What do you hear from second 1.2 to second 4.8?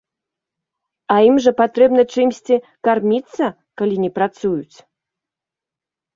ім жа патрэбна чымсьці карміцца, калі не працуюць.